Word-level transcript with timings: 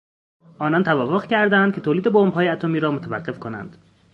آنان 0.59 0.83
توافق 0.83 1.25
کردند 1.27 1.75
که 1.75 1.81
تولید 1.81 2.03
بمبهای 2.11 2.47
اتمی 2.47 2.79
را 2.79 2.91
متوقف 2.91 3.39
کنند. 3.39 3.77